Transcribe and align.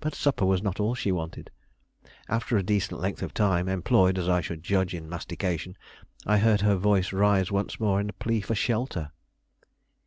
But 0.00 0.14
supper 0.14 0.46
was 0.46 0.62
not 0.62 0.80
all 0.80 0.94
she 0.94 1.12
wanted. 1.12 1.50
After 2.26 2.56
a 2.56 2.62
decent 2.62 3.02
length 3.02 3.20
of 3.20 3.34
time, 3.34 3.68
employed 3.68 4.18
as 4.18 4.30
I 4.30 4.40
should 4.40 4.62
judge 4.62 4.94
in 4.94 5.10
mastication, 5.10 5.76
I 6.24 6.38
heard 6.38 6.62
her 6.62 6.76
voice 6.76 7.12
rise 7.12 7.52
once 7.52 7.78
more 7.78 8.00
in 8.00 8.08
a 8.08 8.14
plea 8.14 8.40
for 8.40 8.54
shelter. 8.54 9.12